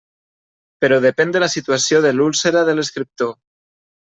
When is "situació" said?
1.57-2.01